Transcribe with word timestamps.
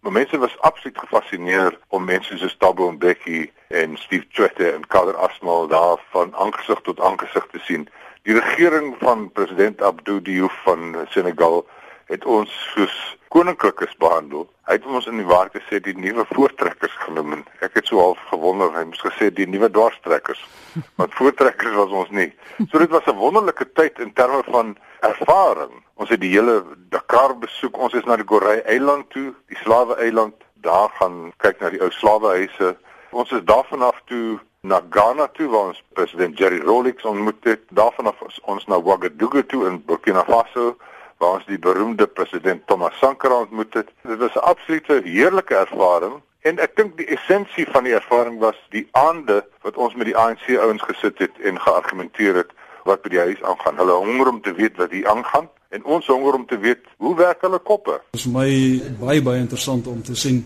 Maar 0.00 0.12
mense 0.12 0.38
was 0.38 0.60
absoluut 0.60 0.98
gefassineer 0.98 1.78
om 1.88 2.04
mense 2.04 2.38
soos 2.38 2.56
Thabo 2.56 2.90
Mbeki 2.90 3.52
en 3.68 3.96
Steve 3.96 4.26
Tshwete 4.28 4.70
en 4.70 4.86
Kader 4.86 5.16
Asmal 5.16 5.66
daar 5.66 6.00
van 6.10 6.34
aangesig 6.34 6.80
tot 6.80 7.00
aangesig 7.00 7.46
te 7.50 7.58
sien. 7.58 7.88
Die 8.22 8.34
regering 8.34 8.96
van 8.98 9.32
president 9.32 9.82
Abdou 9.82 10.22
Diouf 10.22 10.62
van 10.62 10.96
Senegal 11.08 11.66
het 12.04 12.24
ons 12.24 12.72
soos 12.74 13.18
koninklikes 13.30 13.92
behandel. 14.02 14.48
Hy 14.66 14.76
het 14.76 14.86
ons 14.90 15.06
in 15.10 15.20
die 15.20 15.26
waar 15.26 15.50
gesê 15.54 15.78
die 15.82 15.94
nuwe 15.98 16.24
voortrekkers 16.32 16.96
genoem. 17.04 17.44
Ek 17.62 17.76
het 17.78 17.86
so 17.90 18.00
half 18.02 18.20
gewonder, 18.30 18.72
hy 18.74 18.82
moes 18.90 19.02
gesê 19.04 19.30
die 19.34 19.46
nuwe 19.50 19.70
dwarstrekkers. 19.70 20.42
Want 21.00 21.14
voortrekkers 21.18 21.76
was 21.78 21.94
ons 22.02 22.10
nie. 22.14 22.28
So 22.70 22.82
dit 22.82 22.90
was 22.90 23.06
'n 23.06 23.18
wonderlike 23.18 23.66
tyd 23.78 24.02
in 24.02 24.12
terme 24.18 24.42
van 24.50 24.76
ervaring. 25.06 25.78
Ons 25.94 26.10
het 26.10 26.20
die 26.20 26.32
hele 26.34 26.64
Dakar 26.90 27.36
besoek. 27.38 27.78
Ons 27.78 27.94
is 27.94 28.04
na 28.04 28.16
die 28.16 28.26
Gorée 28.26 28.62
eiland 28.66 29.10
toe, 29.10 29.34
die 29.46 29.58
slawe 29.62 29.94
eiland. 30.02 30.34
Daar 30.66 30.90
gaan 30.98 31.32
kyk 31.38 31.60
na 31.60 31.70
die 31.70 31.80
ou 31.80 31.90
slawehuise. 31.90 32.76
Ons 33.10 33.30
is 33.32 33.42
daarvan 33.44 33.82
af 33.82 34.02
toe 34.04 34.40
na 34.62 34.82
Ghana 34.90 35.26
toe 35.38 35.48
waar 35.48 35.70
ons 35.70 35.82
president 35.94 36.38
Jerry 36.38 36.60
Rawlings 36.60 37.04
ontmoet 37.04 37.44
het. 37.44 37.62
Daarvan 37.70 38.06
af 38.06 38.20
is 38.26 38.40
ons 38.42 38.66
na 38.66 38.74
Ouagadougou 38.74 39.46
toe 39.46 39.66
in 39.66 39.82
Burkina 39.84 40.24
Faso 40.24 40.76
waar 41.20 41.36
ons 41.36 41.46
die 41.46 41.58
beroemde 41.58 42.06
president 42.06 42.66
Thomas 42.66 42.96
Sankara 42.98 43.40
ontmoet 43.44 43.74
het. 43.74 43.88
Dit 44.02 44.18
was 44.18 44.34
'n 44.34 44.48
absolute 44.52 45.00
heerlike 45.04 45.54
ervaring 45.54 46.14
en 46.40 46.58
ek 46.58 46.76
dink 46.76 46.96
die 46.96 47.06
essensie 47.06 47.66
van 47.70 47.84
die 47.84 47.92
ervaring 47.94 48.38
was 48.38 48.56
die 48.70 48.88
aande 48.92 49.44
wat 49.62 49.76
ons 49.76 49.94
met 49.94 50.06
die 50.06 50.16
ANC 50.16 50.48
ouens 50.48 50.82
gesit 50.82 51.18
het 51.18 51.34
en 51.44 51.60
geargumenteer 51.60 52.34
het 52.34 52.50
wat 52.84 53.02
by 53.02 53.08
die 53.08 53.18
huis 53.18 53.42
aangaan. 53.42 53.76
Hulle 53.76 53.92
honger 53.92 54.28
om 54.28 54.40
te 54.40 54.52
weet 54.52 54.76
wat 54.76 54.90
hier 54.90 55.08
aangaan 55.08 55.48
en 55.68 55.84
ons 55.84 56.06
honger 56.06 56.34
om 56.34 56.46
te 56.46 56.58
weet 56.58 56.80
hoe 56.96 57.16
werk 57.16 57.40
hulle 57.40 57.58
koppe. 57.58 58.00
Dit 58.10 58.20
is 58.20 58.26
my 58.26 58.80
baie 59.00 59.22
baie 59.22 59.38
interessant 59.38 59.86
om 59.86 60.02
te 60.02 60.16
sien 60.16 60.44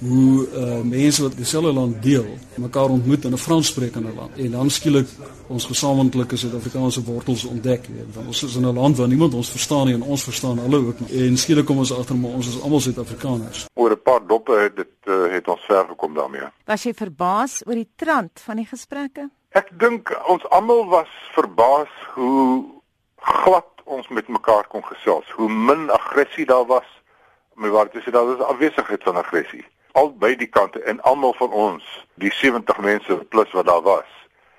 hoe 0.00 0.48
uh, 0.48 0.80
mense 0.84 1.22
wat 1.22 1.36
dieselfde 1.36 1.72
land 1.72 2.02
deel 2.02 2.26
mekaar 2.54 2.88
ontmoet 2.88 3.24
in 3.24 3.32
'n 3.32 3.36
Franssprekende 3.36 4.12
land 4.14 4.38
en 4.38 4.50
dan 4.50 4.70
skielik 4.70 5.08
ons 5.46 5.64
gesamentlike 5.64 6.36
Suid-Afrikaanse 6.36 7.04
wortels 7.04 7.44
ontdek. 7.44 7.86
Want 8.14 8.26
ons 8.26 8.42
is 8.42 8.56
in 8.56 8.66
'n 8.66 8.74
land 8.74 8.96
waar 8.96 9.08
niemand 9.08 9.34
ons 9.34 9.50
verstaan 9.50 9.86
nie 9.86 9.94
en 9.94 10.02
ons 10.02 10.24
verstaan 10.24 10.58
hulle 10.58 10.86
ook 10.86 11.00
nie. 11.00 11.26
En 11.26 11.36
skielik 11.36 11.66
kom 11.66 11.78
ons 11.78 11.92
agter 11.92 12.16
maar 12.16 12.30
ons 12.30 12.48
is 12.48 12.62
almal 12.62 12.80
Suid-Afrikaners. 12.80 13.66
Oor 13.74 13.90
'n 13.90 14.02
paar 14.02 14.26
doppe 14.26 14.52
het 14.52 14.76
dit 14.76 14.94
uh, 15.04 15.32
het 15.32 15.48
ons 15.48 15.64
ver 15.64 15.84
gekom 15.88 16.14
daarmee. 16.14 16.48
Was 16.64 16.82
jy 16.82 16.94
verbaas 16.94 17.62
oor 17.66 17.74
die 17.74 17.90
trant 17.96 18.40
van 18.44 18.56
die 18.56 18.66
gesprekke? 18.66 19.30
Ek 19.50 19.78
dink 19.78 20.20
ons 20.26 20.48
almal 20.48 20.86
was 20.86 21.08
verbaas 21.32 21.92
hoe 22.14 22.64
glad 23.16 23.66
ons 23.84 24.08
met 24.08 24.28
mekaar 24.28 24.66
kon 24.66 24.84
gesels, 24.84 25.30
hoe 25.30 25.48
min 25.48 25.90
aggressie 25.90 26.46
daar 26.46 26.66
was. 26.66 26.86
Maar 27.54 27.70
waar 27.70 27.88
dit 27.92 28.06
is 28.06 28.12
daar 28.12 28.26
was 28.26 28.38
afwesigheid 28.38 29.02
van 29.02 29.16
aggressie 29.16 29.64
albei 29.96 30.36
die 30.36 30.50
kante 30.52 30.82
en 30.84 31.00
almal 31.08 31.34
van 31.38 31.52
ons, 31.52 31.84
die 32.20 32.32
70 32.32 32.78
mense 32.84 33.16
plus 33.32 33.52
wat 33.56 33.66
daar 33.66 33.82
was, 33.82 34.08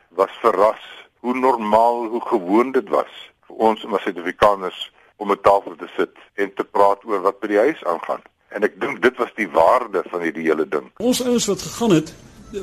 was 0.09 0.33
verras 0.41 0.85
hoe 1.19 1.35
normaal, 1.37 2.05
hoe 2.05 2.21
gewoon 2.21 2.71
dit 2.71 2.89
was 2.89 3.11
vir 3.47 3.55
ons 3.69 3.85
as 3.85 4.01
Suid-Afrikaners 4.01 4.79
om 5.17 5.31
'n 5.31 5.41
tafel 5.41 5.75
te 5.75 5.89
sit 5.97 6.15
en 6.35 6.53
te 6.53 6.63
praat 6.63 7.05
oor 7.05 7.21
wat 7.21 7.39
by 7.39 7.47
die 7.47 7.57
huis 7.57 7.83
aangaan. 7.83 8.21
En 8.49 8.63
ek 8.63 8.79
dink 8.81 9.01
dit 9.01 9.17
was 9.17 9.33
die 9.35 9.49
waarde 9.49 10.03
van 10.09 10.21
hierdie 10.21 10.47
hele 10.47 10.67
ding. 10.67 10.91
Ons 10.97 11.23
ouens 11.23 11.45
wat 11.45 11.61
gegaan 11.61 11.91
het, 11.91 12.13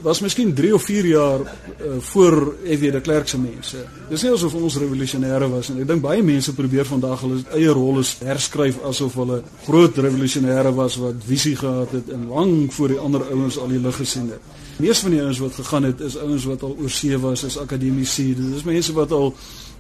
was 0.02 0.20
miskien 0.20 0.54
3 0.54 0.74
of 0.74 0.82
4 0.82 1.06
jaar 1.06 1.40
uh, 1.40 1.96
voor 1.98 2.54
FW 2.64 2.90
de 2.92 3.00
Klerk 3.00 3.28
se 3.28 3.38
mense. 3.38 3.84
Dis 4.08 4.22
nie 4.22 4.32
asof 4.32 4.54
ons 4.54 4.78
revolusionêre 4.80 5.48
was 5.52 5.68
en 5.68 5.82
ek 5.82 5.88
dink 5.88 6.02
baie 6.04 6.22
mense 6.24 6.54
probeer 6.56 6.88
vandag 6.88 7.20
hulle 7.24 7.42
eie 7.58 7.72
rolle 7.76 8.04
herskryf 8.24 8.80
asof 8.88 9.18
hulle 9.20 9.42
groot 9.66 10.00
revolusionêre 10.06 10.72
was 10.74 10.96
wat 11.02 11.20
visie 11.28 11.56
gehad 11.60 11.92
het 11.92 12.08
en 12.16 12.28
lank 12.32 12.72
voor 12.72 12.94
die 12.94 13.00
ander 13.00 13.26
ouens 13.30 13.58
al 13.60 13.68
die 13.74 13.82
lig 13.82 14.00
gesien 14.00 14.30
het. 14.32 14.52
Meeste 14.80 15.06
van 15.06 15.14
die 15.14 15.22
ouens 15.22 15.38
wat 15.38 15.60
gegaan 15.60 15.90
het 15.90 16.00
is 16.00 16.16
ouens 16.18 16.48
wat 16.50 16.64
al 16.66 16.76
oor 16.80 16.90
see 16.90 17.18
was, 17.18 17.44
is 17.44 17.58
akademici. 17.60 18.32
Dis 18.34 18.64
mense 18.66 18.92
wat 18.96 19.12
al 19.12 19.34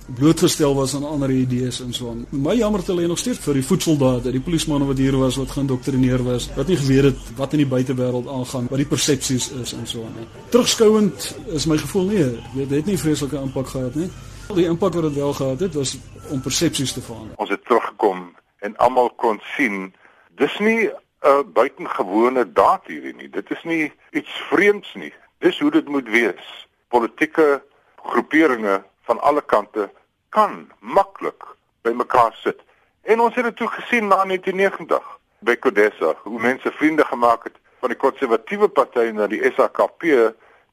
blootgestel 0.06 0.74
was 0.74 0.94
aan 0.94 1.04
ander 1.04 1.30
idees 1.30 1.80
en 1.80 1.92
so 1.92 2.10
aan. 2.10 2.26
My 2.30 2.54
jammer 2.56 2.84
te 2.84 2.94
lê 2.94 3.06
nog 3.06 3.18
steeds 3.18 3.38
vir 3.38 3.58
die 3.58 3.64
voetsoldate, 3.64 4.32
die 4.32 4.40
polismanne 4.40 4.86
wat 4.86 4.98
hier 5.00 5.16
was 5.16 5.36
wat 5.40 5.50
geïndoktrineer 5.50 6.24
was, 6.24 6.50
wat 6.56 6.68
nie 6.68 6.76
geweet 6.76 7.08
het 7.08 7.32
wat 7.38 7.52
in 7.56 7.64
die 7.64 7.68
buitewêreld 7.70 8.28
aangaan, 8.28 8.68
wat 8.70 8.82
die 8.82 8.88
persepsies 8.88 9.50
is 9.62 9.72
en 9.72 9.86
so 9.86 10.04
aan. 10.04 10.28
Terugskouend 10.52 11.30
is 11.56 11.66
my 11.66 11.78
gevoel 11.80 12.10
nee, 12.12 12.30
dit 12.54 12.70
het 12.70 12.86
nie 12.86 12.98
vreeslike 12.98 13.40
impak 13.40 13.72
gehad 13.72 13.94
nie. 13.94 14.10
Die 14.54 14.66
impak 14.68 14.94
wat 14.94 15.08
dit 15.08 15.14
wel 15.14 15.32
gehad 15.32 15.60
het 15.60 15.74
was 15.74 15.96
om 16.30 16.40
persepsies 16.40 16.92
te 16.92 17.02
verander. 17.02 17.36
Ons 17.36 17.50
het 17.50 17.64
teruggekom 17.64 18.26
en 18.60 18.76
almal 18.76 19.10
kon 19.16 19.40
sien 19.56 19.94
dis 20.36 20.58
nie 20.58 20.90
'n 21.24 21.52
buitengewone 21.52 22.52
daad 22.52 22.86
hierdie 22.86 23.14
nie. 23.16 23.30
Dit 23.30 23.50
is 23.50 23.62
nie 23.64 23.92
iets 24.12 24.32
vreemds 24.50 24.94
nie. 24.94 25.12
Dis 25.38 25.58
hoe 25.58 25.70
dit 25.70 25.88
moet 25.88 26.08
wees. 26.08 26.68
Politieke 26.88 27.62
groeperinge 27.96 28.84
van 29.04 29.20
alle 29.20 29.42
kante 29.42 29.90
kan 30.28 30.70
maklik 30.78 31.44
by 31.82 31.92
mekaar 31.92 32.34
sit. 32.42 32.60
En 33.02 33.20
ons 33.20 33.34
het 33.34 33.44
dit 33.44 33.56
toe 33.56 33.68
gesien 33.68 34.08
na 34.08 34.24
1990 34.24 35.04
by 35.44 35.56
Kodesa, 35.60 36.14
hoe 36.22 36.40
mense 36.40 36.72
vriende 36.72 37.04
gemaak 37.04 37.44
het 37.44 37.56
van 37.84 37.92
die 37.92 38.00
konservatiewe 38.00 38.68
party 38.68 39.10
na 39.12 39.26
die 39.28 39.42
SAKP. 39.52 40.06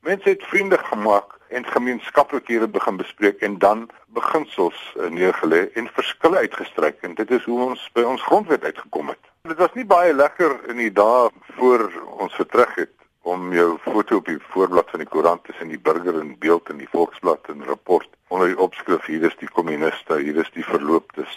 Mense 0.02 0.30
het 0.30 0.44
vriende 0.48 0.78
gemaak 0.78 1.36
en 1.52 1.66
gemeenskaplikhede 1.68 2.68
begin 2.68 2.98
bespreek 2.98 3.42
en 3.44 3.58
dan 3.60 3.90
beginsels 4.06 4.80
eh, 4.96 5.10
neergelê 5.10 5.68
en 5.76 5.90
verskille 5.94 6.38
uitgestryk 6.38 7.02
en 7.02 7.16
dit 7.16 7.32
is 7.32 7.44
hoe 7.44 7.60
ons 7.66 7.84
by 7.94 8.06
ons 8.08 8.24
grondwet 8.24 8.64
uitgekom 8.64 9.12
het. 9.12 9.20
Dit 9.50 9.60
was 9.60 9.76
nie 9.76 9.86
baie 9.86 10.14
lekker 10.16 10.56
in 10.72 10.80
die 10.80 10.92
dae 10.96 11.28
voor 11.58 11.90
ons 12.24 12.36
vertrek 12.40 12.76
het 12.80 12.96
om 13.28 13.52
jou 13.54 13.76
foto 13.84 14.22
op 14.22 14.32
die 14.32 14.40
voorblad 14.54 14.90
van 14.90 15.04
die 15.04 15.10
koerant 15.12 15.44
tussen 15.44 15.70
die 15.70 15.80
burger 15.80 16.20
en 16.20 16.38
beeld 16.40 16.70
in 16.72 16.80
die 16.82 16.90
Volksblad 16.90 17.52
en 17.52 17.68
rapport 17.68 18.10
onder 18.32 18.48
die 18.48 18.60
opskrif 18.60 19.06
hier 19.06 19.24
is 19.28 19.36
die 19.40 19.50
kommuniste, 19.52 20.18
hier 20.24 20.38
is 20.40 20.50
die 20.56 20.64
verlooptes, 20.64 21.32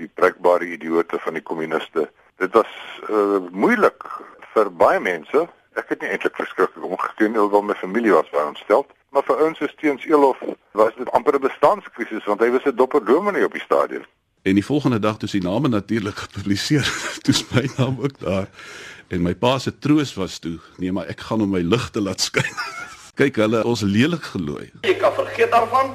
die 0.00 0.08
prekbare 0.16 0.64
idioote 0.64 1.18
van 1.20 1.36
die 1.36 1.44
kommuniste. 1.44 2.06
Dit 2.40 2.54
was 2.56 2.70
uh, 3.10 3.36
moeilik 3.52 4.06
vir 4.54 4.70
baie 4.80 5.02
mense. 5.04 5.44
Ek 5.76 5.92
het 5.92 6.00
nie 6.00 6.08
eintlik 6.14 6.38
verskriklik 6.40 6.86
omgesteen 6.86 7.34
nie, 7.34 7.42
alhoewel 7.42 7.68
my 7.68 7.76
familie 7.76 8.16
was 8.16 8.32
baie 8.32 8.48
ontstel, 8.48 8.86
maar 9.12 9.26
vir 9.28 9.44
ons 9.50 9.60
is 9.68 9.76
teens 9.82 10.08
Elof 10.08 10.40
was 10.80 10.96
dit 10.96 11.12
amper 11.12 11.36
'n 11.36 11.44
bestaanskrisis 11.44 12.24
want 12.24 12.40
hy 12.40 12.50
was 12.56 12.64
'n 12.64 12.76
dopper 12.76 13.04
dominee 13.04 13.44
op 13.44 13.52
die 13.52 13.66
stadion. 13.66 14.08
En 14.42 14.54
die 14.56 14.64
volgende 14.64 14.98
dag 14.98 15.16
toe 15.20 15.28
sy 15.28 15.38
name 15.44 15.68
natuurlik 15.68 16.16
gepubliseer, 16.16 16.88
toe 17.22 17.34
is 17.34 17.44
my 17.52 17.68
naam 17.76 18.00
ook 18.00 18.18
daar. 18.18 18.48
En 19.08 19.22
my 19.22 19.34
pa 19.34 19.58
se 19.58 19.78
troos 19.78 20.14
was 20.14 20.38
toe, 20.38 20.58
nee 20.76 20.92
maar 20.92 21.06
ek 21.06 21.20
gaan 21.20 21.40
om 21.40 21.50
my 21.50 21.60
lig 21.60 21.90
te 21.90 22.00
laat 22.00 22.20
skyn. 22.20 22.54
Kyk 23.20 23.36
hulle 23.36 23.64
ons 23.64 23.80
lelik 23.80 24.22
gelooi. 24.22 24.70
Jy 24.80 24.96
kan 24.96 25.12
vergeet 25.12 25.50
daarvan 25.50 25.92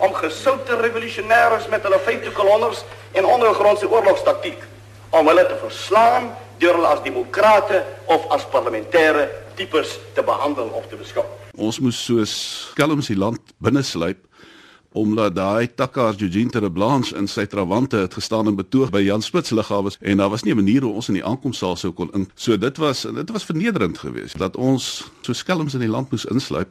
om 0.00 0.14
gesoute 0.14 0.76
revolusionêres 0.80 1.68
met 1.68 1.82
hulle 1.86 2.00
vyfde 2.06 2.32
kolonners 2.36 2.84
en 3.12 3.28
ondergrondse 3.28 3.88
oorlogstaktiek 3.90 4.62
om 5.10 5.26
hulle 5.26 5.44
te 5.46 5.58
verslaan 5.60 6.30
deur 6.60 6.76
hulle 6.78 6.90
as 6.92 7.02
demokrate 7.04 7.82
of 8.06 8.26
as 8.34 8.46
parlementêre 8.52 9.28
tipes 9.56 9.98
te 10.14 10.24
behandel 10.24 10.72
of 10.76 10.88
te 10.88 10.96
beskou. 10.96 11.24
Ons 11.56 11.80
moes 11.84 11.98
soos 12.06 12.34
kelms 12.78 13.10
die 13.12 13.18
land 13.18 13.54
binne 13.58 13.84
sluip 13.84 14.26
omdat 14.92 15.34
daai 15.34 15.68
Takar 15.74 16.14
Eugene 16.18 16.50
Terblanche 16.50 17.14
in 17.16 17.28
sy 17.30 17.44
trawante 17.46 17.96
het 17.96 18.14
gestaan 18.14 18.50
en 18.50 18.56
betoog 18.58 18.90
by 18.90 19.02
Jan 19.06 19.22
Spitz 19.22 19.54
lughawe 19.54 19.92
en 20.00 20.18
daar 20.18 20.30
was 20.30 20.42
nie 20.42 20.52
'n 20.52 20.56
manier 20.56 20.82
hoe 20.82 20.94
ons 20.94 21.08
in 21.08 21.14
die 21.14 21.24
aankomsaal 21.24 21.76
sou 21.76 21.92
kon 21.92 22.10
in. 22.12 22.28
So 22.34 22.58
dit 22.58 22.76
was 22.76 23.02
dit 23.02 23.30
was 23.30 23.44
vernederend 23.44 23.98
geweest 23.98 24.38
dat 24.38 24.56
ons 24.56 25.04
so 25.20 25.32
skelms 25.32 25.74
in 25.74 25.80
die 25.80 25.88
land 25.88 26.10
moes 26.10 26.24
insluip. 26.24 26.68